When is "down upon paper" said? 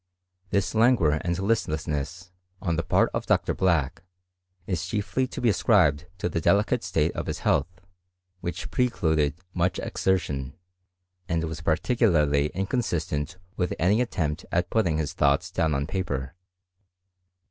15.51-16.33